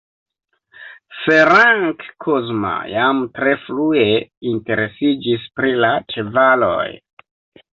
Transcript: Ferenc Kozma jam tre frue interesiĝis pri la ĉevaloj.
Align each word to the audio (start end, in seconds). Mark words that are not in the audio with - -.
Ferenc 1.25 2.01
Kozma 2.25 2.71
jam 2.93 3.19
tre 3.35 3.53
frue 3.67 4.07
interesiĝis 4.53 5.47
pri 5.61 5.75
la 5.87 5.93
ĉevaloj. 6.15 6.89